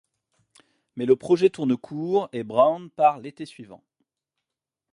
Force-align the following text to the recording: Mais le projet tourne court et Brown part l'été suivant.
Mais 0.95 1.05
le 1.05 1.15
projet 1.15 1.51
tourne 1.51 1.77
court 1.77 2.27
et 2.33 2.43
Brown 2.43 2.89
part 2.89 3.19
l'été 3.19 3.45
suivant. 3.45 3.83